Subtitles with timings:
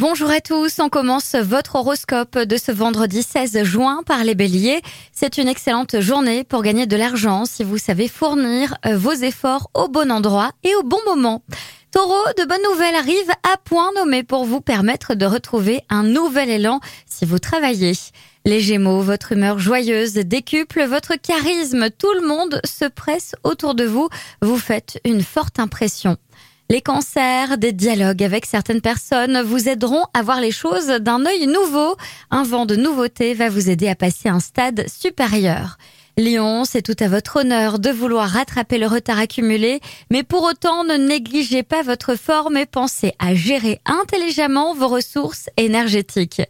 [0.00, 4.80] Bonjour à tous, on commence votre horoscope de ce vendredi 16 juin par les béliers.
[5.12, 9.68] C'est une excellente journée pour gagner de l'argent si vous savez fournir euh, vos efforts
[9.74, 11.42] au bon endroit et au bon moment.
[11.92, 16.48] Taureau, de bonnes nouvelles arrivent à point nommé pour vous permettre de retrouver un nouvel
[16.48, 17.92] élan si vous travaillez.
[18.46, 21.90] Les Gémeaux, votre humeur joyeuse décuple votre charisme.
[21.90, 24.08] Tout le monde se presse autour de vous.
[24.40, 26.16] Vous faites une forte impression.
[26.70, 31.48] Les cancers, des dialogues avec certaines personnes vous aideront à voir les choses d'un œil
[31.48, 31.96] nouveau.
[32.30, 35.78] Un vent de nouveauté va vous aider à passer un stade supérieur.
[36.16, 39.80] Lion, c'est tout à votre honneur de vouloir rattraper le retard accumulé,
[40.12, 45.50] mais pour autant ne négligez pas votre forme et pensez à gérer intelligemment vos ressources
[45.56, 46.42] énergétiques.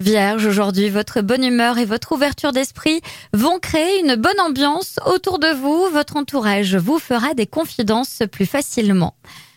[0.00, 3.02] Vierge, aujourd'hui, votre bonne humeur et votre ouverture d'esprit
[3.34, 5.90] vont créer une bonne ambiance autour de vous.
[5.92, 9.14] Votre entourage vous fera des confidences plus facilement.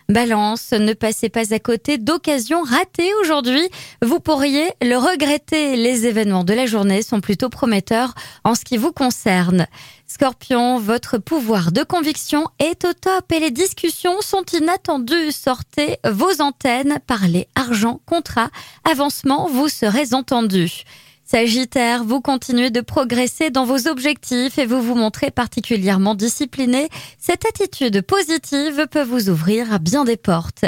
[0.09, 3.61] Balance, ne passez pas à côté d'occasions ratées aujourd'hui.
[4.01, 5.75] Vous pourriez le regretter.
[5.75, 9.67] Les événements de la journée sont plutôt prometteurs en ce qui vous concerne.
[10.07, 15.31] Scorpion, votre pouvoir de conviction est au top et les discussions sont inattendues.
[15.31, 18.49] Sortez vos antennes, parlez argent, contrat,
[18.89, 20.85] avancement, vous serez entendu.
[21.31, 26.89] Sagittaire, vous continuez de progresser dans vos objectifs et vous vous montrez particulièrement discipliné.
[27.19, 30.65] Cette attitude positive peut vous ouvrir bien des portes.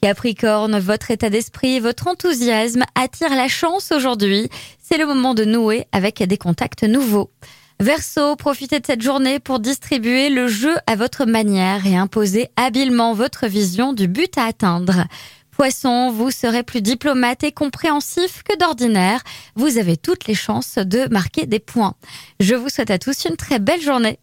[0.00, 4.48] Capricorne, votre état d'esprit, votre enthousiasme attire la chance aujourd'hui.
[4.80, 7.32] C'est le moment de nouer avec des contacts nouveaux.
[7.80, 13.14] Verseau, profitez de cette journée pour distribuer le jeu à votre manière et imposer habilement
[13.14, 15.06] votre vision du but à atteindre.
[15.56, 19.22] Poisson, vous serez plus diplomate et compréhensif que d'ordinaire.
[19.54, 21.94] Vous avez toutes les chances de marquer des points.
[22.40, 24.18] Je vous souhaite à tous une très belle journée.